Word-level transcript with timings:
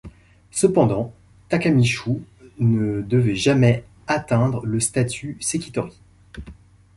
Cependant, 0.49 1.13
Takamishu 1.49 2.23
ne 2.57 3.03
devait 3.03 3.35
jamais 3.35 3.83
atteindre 4.07 4.65
le 4.65 4.79
statut 4.79 5.37
sekitori. 5.39 6.01